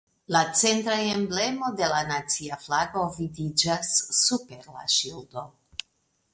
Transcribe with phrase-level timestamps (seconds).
[0.35, 5.49] La centra emblemo de la nacia flago vidiĝas super la ŝildo.